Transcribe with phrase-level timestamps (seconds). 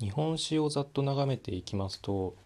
[0.00, 2.36] 日本史をざっと眺めていきますと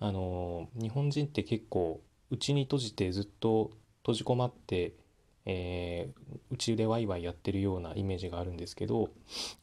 [0.00, 2.00] あの日本人って結構
[2.30, 3.70] 内に閉じてずっと
[4.02, 4.92] 閉じこまって
[5.50, 9.08] えー、うちでワイワイやってるようなイメージがあるんですけど、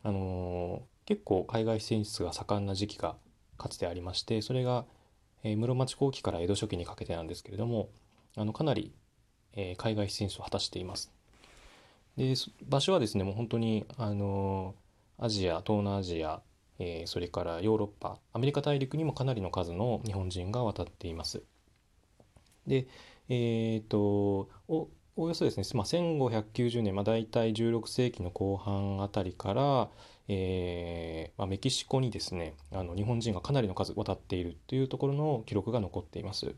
[0.02, 3.16] あの、結構海外進出が盛んな時期が
[3.60, 4.86] かつてありましてそれが、
[5.44, 7.90] えー、室町後期から江戸初期にかけてなんですけれども
[8.36, 8.92] あのかなり、
[9.54, 11.10] え海外進出を果たしています。
[12.18, 12.34] で
[12.68, 14.76] 場所はですねもう本当に、あの
[15.18, 16.42] アジア東南アジア、
[16.80, 21.44] えそれからヨーロッパアメリカ大陸にもかなりの数の日本人が渡っています。
[22.68, 22.88] で
[23.30, 24.50] えっ、と
[25.18, 29.90] およそですね、まあ、1590年、まあ、大体16世紀の後半あたりから、
[30.28, 36.54] えーまあ、メキシコにですねあの日本人がかなりの数渡っているというところの記録が残っています。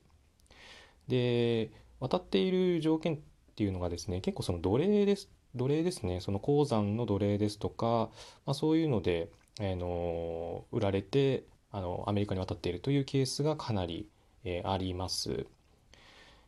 [1.07, 3.19] で渡っている条件っ
[3.55, 8.09] ていうのがですね結構その奴隷です奴隷ですねその鉱山の奴隷ですとか、
[8.45, 9.29] まあ、そういうので、
[9.59, 14.07] え、の売られてあのアメリカに渡っているというケースがかなり、
[14.43, 15.45] え、あります。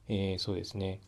[0.07, 0.99] えー、そうですね。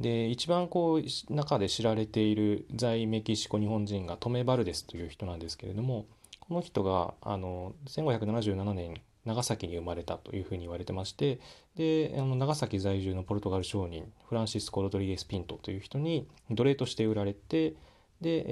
[0.00, 6.06] で一番こう中で知られている在メキシコ日本人がトメ・バルデスという人なんですけれども
[6.40, 8.94] この人があの1577年
[9.26, 11.38] 長崎に生まれたというふうに言われてまして
[11.76, 17.74] であの長崎在住のポルトガル商人フランシスコ・ロドリゲス・ピントという人に奴隷として売られて
[18.20, 18.44] で、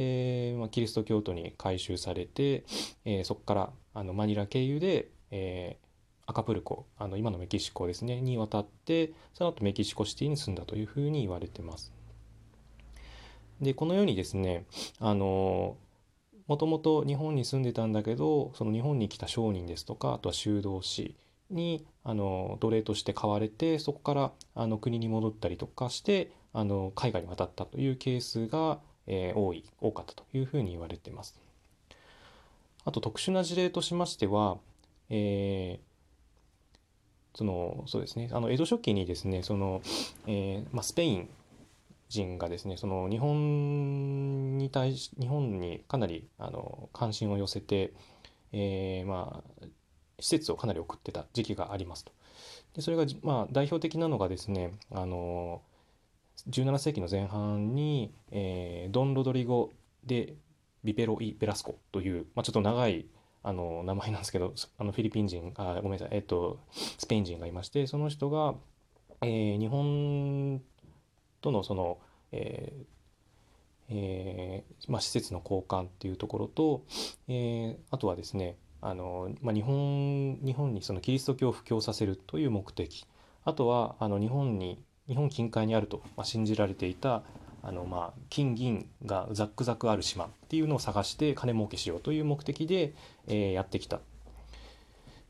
[0.51, 2.65] えーまあ、キリスト教徒に改宗されて、
[3.05, 5.89] えー、そこからあのマニラ経由で、えー、
[6.27, 11.93] アカプルコあの今のメキシコですねに渡ってその後メキシコシティに住んだというふうに言われてます。
[13.61, 14.65] でこのようにですね
[15.01, 15.77] あの
[16.47, 21.17] もともと日本に住んでたんだけどその日本に来た商人ですとかあとは修道士
[21.51, 31.41] にあの奴隷として買われてそこからあの国に戻ったりとかしてあの海外に渡ったというケースが、えー、多い多かったというふうに言われています。
[32.85, 34.59] あと特殊な事例としましては、
[35.11, 39.83] えー、そのそうですねあの江戸初期にですねその、
[40.27, 41.29] えーまあ、スペイン
[42.09, 47.93] 人がですねその日本に対し日本にかなりあの関心を寄せて、
[48.53, 49.65] えー、まあ
[50.21, 52.13] 施設をかなり送ってた時期がありますと。
[52.75, 55.63] でそれが、まあ、代表的なのがですねあの
[56.49, 59.73] 17世紀の前半に、えー、ドン・ロドリゴ・
[60.05, 60.35] で
[60.85, 63.07] ビペロ・イ・ベラスコという、まあ、ちょっと長い
[63.43, 66.61] あの名前なんですけどあのフィリピン人あごめんなさい、えっと、
[66.99, 68.55] スペイン人がいましてその人が、
[69.23, 70.61] えー、日本
[71.41, 71.99] とのその、
[72.33, 72.85] えー
[73.91, 76.85] えーまあ、施設の交換っていうところと、
[77.29, 83.07] えー、あとはですねあの、まあ、日本日本にそのキリスト教を布教させるという目的。
[83.45, 87.23] あとはあの日本に日本近海にあると、まあ、信じられていた
[87.63, 92.95] あのまあ金銀がザックザクある島っていうのを探して金儲けしようという目的で、
[93.27, 94.01] えー、やってきた。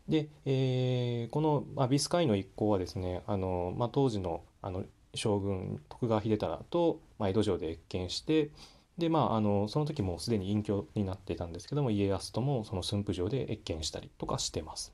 [0.09, 4.85] で、えー、この、まあ、ビスカイの一行はですねあの、まあ、当時のあの
[5.15, 8.51] 将軍徳川秀忠と、まあ、江戸城で謁見して
[8.99, 14.93] でまああのその時もすでに隠居になっていたんですけども家康ともその駿府城で謁見したりとかしてます。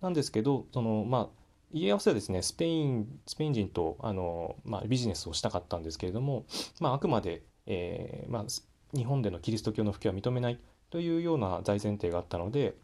[0.00, 1.39] なんですけどそのまあ
[1.72, 6.44] 家康はですねスペインスペイン人とあの、まあ、ビジネスをしたかったんですけれども、
[6.80, 10.58] まあ、あくまで、えーまあ、日本でのキリスト教の普及は認めない
[10.90, 12.74] というような大前提があったので、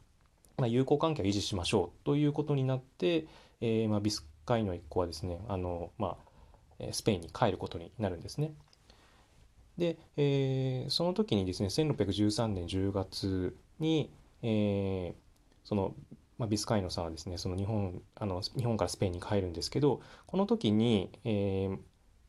[0.58, 3.26] まあ、友好関係を維持しましょうということになって、
[3.60, 6.16] えーまあ、ビスカイの一行はですねあの、ま
[6.80, 8.52] あ、スペインに帰ることになるんですね。
[9.76, 14.10] で、えー、その時にですね1613年10月に、
[14.42, 15.14] えー、
[15.64, 15.94] その
[16.38, 21.78] まあ、ビスカイノさんはですねその日本あの日本からスペインに帰るんですけどこの時に、えー、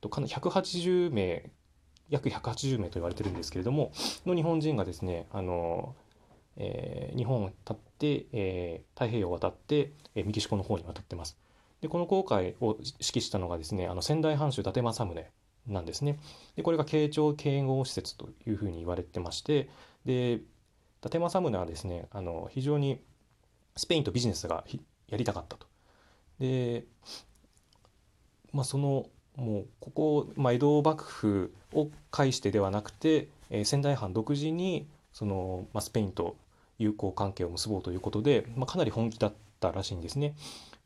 [0.01, 1.49] とかな180名
[2.09, 3.91] 約180名と言われてるんですけれども
[4.25, 5.95] の日本人がですねあの、
[6.55, 11.37] えー、日本を立って、えー、太平洋を渡って、えー、メキシコの方に渡ってます。
[11.81, 15.25] でこの航海を指揮したのがですねあの仙台藩主伊達政宗
[15.67, 16.17] なんですね。
[16.55, 19.69] でこれが慶長慶応施設というふうに言われてまして
[20.05, 20.41] で伊
[21.01, 23.01] 達政宗はですねあの非常に
[23.77, 24.63] スペインとビジネスが
[25.07, 25.67] やりたかったと。
[26.39, 26.85] で
[28.53, 36.35] まあそのもうここ、まあ、江戸幕府を介してではなくて、えー、仙台藩独自にその、まあ、スペインと
[36.79, 40.35] 友好関係を結ぼうということで、まあ、かなり本気だったらしいんですね。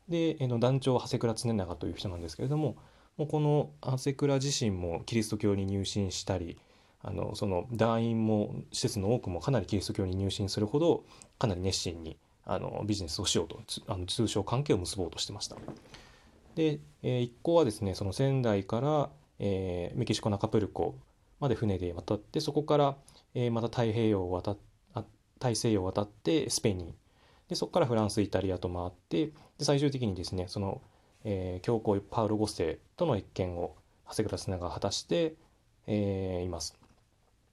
[0.08, 2.76] で、えー、の団長長谷倉常長という人なんですけれども
[3.16, 6.58] もうこの長谷倉自身もキリスト教に入信したり
[7.02, 11.04] あのその団員も施設の多くもかなりキリスト教に入信するほど
[11.38, 15.56] かなり熱心にあのビジネスをしようとあの通商関係を結ぼうとしてました。
[16.54, 20.96] で、えー、一行はですねその仙台から、えー、メキシコナカプルコ
[21.40, 22.96] まで船で渡ってそこから、
[23.34, 24.58] えー、また太平洋を渡っ
[24.94, 25.04] 太
[25.40, 26.94] 大西洋を渡ってスペインに
[27.48, 29.26] でそこからフランスイタリアと回って
[29.58, 30.80] で最終的にですねその、
[31.24, 33.74] えー、教皇パウロ5世との一見を
[34.08, 35.34] 長谷倉綱が果たして、
[35.86, 36.81] えー、います。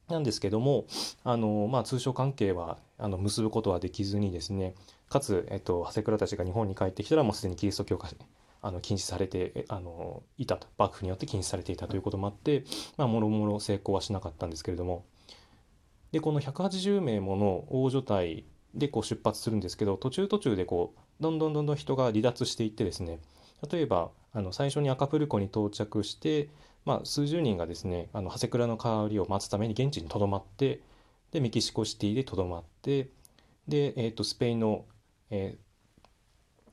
[0.10, 0.86] なんですけども
[1.24, 4.76] あの、まあ、通商関係はあの結ぶことはできずにですね
[5.10, 8.10] かつ、えっと、長谷倉たちが日本に帰ってきたらもうすでにキリスト教化
[8.62, 10.68] あの禁止されてあのいたと。
[10.78, 12.00] 幕府によって禁止されていたとい。
[12.00, 12.64] うこともあって
[12.98, 15.06] まあもろもろ成功はしなかったんですけれども。
[16.12, 23.20] でこの180名もの大所帯でこう出発するんですけど途中途中でこうどんどんどんどん人が離脱していってですね
[23.72, 26.50] 例えばあの最初にアカプルコに到着して、
[26.86, 30.82] まあ、数十人がですねあの長谷倉の代わりを待つために現地にとどまって
[31.32, 33.10] でメキシコシティでとどまって
[33.68, 34.86] で、えー、とスペインの、
[35.30, 35.70] えー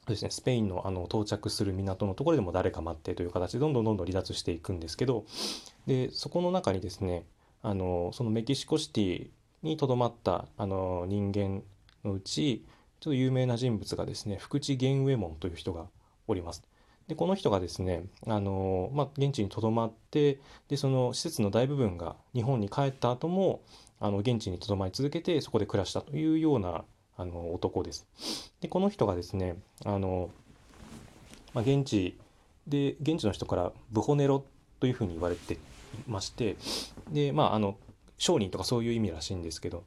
[0.06, 5.24] ですね、スペインのあの到着する港のところでも誰か待ってという形でどんどんどんどん離脱していくんですけど
[5.86, 7.24] でそこの中にですね
[7.62, 9.26] あのそのメキシコシティ
[9.62, 11.62] にとどまったあの人間
[12.04, 12.64] のうち
[13.00, 15.86] ちょっと有名な人物がですね福地玄右衛門という人が
[16.28, 16.62] おります。
[17.08, 23.60] でこの人がですねあの、まあ、現地にとどまってでその施設の大部分が日本に帰った後も
[24.00, 26.84] あの現地にとどまり続けてそこで暮らしたというような
[27.18, 28.06] あの男です。
[28.60, 30.30] でこの人がですねあの、
[31.54, 32.18] まあ、現地
[32.66, 34.44] で現地の人からブホネロ
[34.80, 35.58] というふうに言われてい
[36.06, 36.56] まして
[37.10, 37.76] でまああの
[38.18, 39.84] 商人とかそういう意味らしいんですけど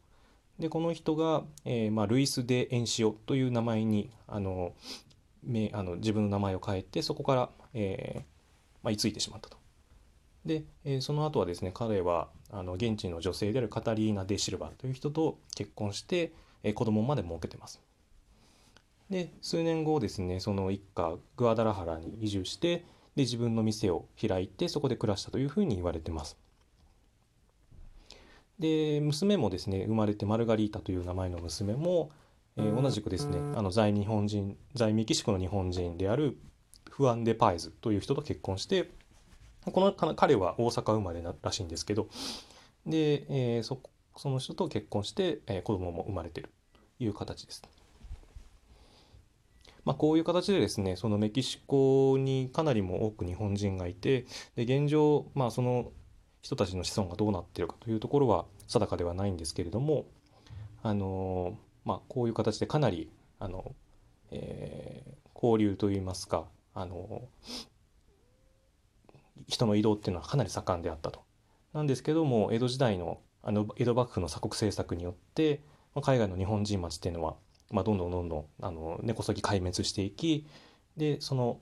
[0.60, 4.74] でこの人が、えーまあ、ルイス・デ・エンシオという名前にあの
[5.44, 8.24] めあの自分の名前を変えてそこから、えー
[8.83, 9.57] まあ、居ついてしまったと。
[10.45, 16.31] で、えー、その後はですね彼はあの現地の女性であるカタリーナ・デ・シルバという人と結婚して、
[16.63, 17.81] えー、子供まで設けてます。
[19.09, 26.38] で数年後ですねその一家グアダラハラに移住してで自分の店を開いてそこで暮らしたというふうに言われてます。
[28.59, 32.12] で娘もですね生まれてマルガリータという名前の娘も、
[32.60, 36.38] えー、同じくですねあの在日本人在メキシコの日本人である
[36.90, 38.92] フアン・デ・パイズという人と結婚して
[39.66, 42.08] この彼は大阪生まれならしいんですけど
[42.86, 43.82] で、えー、そ
[44.18, 47.62] その人と結婚して、えー、子供も生まれてるという形です。
[49.86, 54.26] まあ、こういう形でですねそのメキシコにかなりも多く日本人がいて
[54.56, 55.92] で現状、まあ、その
[56.42, 60.06] 人たちの子孫がどうなっているかというところは定かではないんですけれども
[60.84, 61.58] あの、
[61.89, 63.09] まあ、こういう形でかなり
[63.39, 63.74] あの、
[64.30, 66.45] えー、交流といいますか
[66.75, 67.24] あの
[69.47, 71.21] 人の移動っていうのはかなり盛んであったと。
[71.74, 75.63] なんですけども江戸時代のあの江戸幕府の鎖国政策によって、
[75.95, 77.38] まあ、海外の日本人町っていうのは、
[77.71, 80.45] まあ、どんどんどんどんあの根こそぎ壊滅していき
[80.95, 81.59] でその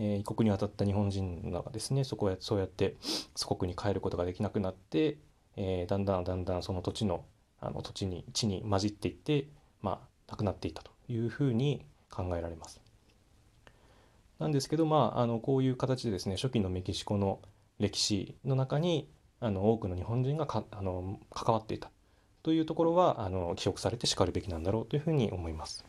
[0.00, 2.94] えー、異国に渡った日本人がですねそこへそうやって
[3.34, 5.18] 祖国に帰ることができなくなって、
[5.56, 7.24] えー、だんだんだんだんその土地の
[7.60, 9.48] あの土地に地に混じっていって、
[9.82, 12.80] まあ、亡くなっていったというふうに考えられます。
[14.38, 17.40] なんですけど、まあ、あのこういう形でですね初期のメキシコの
[17.78, 19.08] 歴史の中に
[19.40, 21.90] あの多くの日本人がかあの関わっていた
[22.42, 25.84] というところはあの記憶されてしかるべきなんだろうというふうに思います。